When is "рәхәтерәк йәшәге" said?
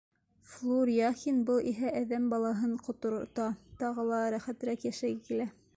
4.37-5.27